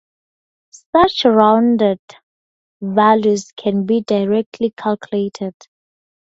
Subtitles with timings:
[0.71, 1.99] Such "rounded"
[2.81, 5.53] values can be directly calculated.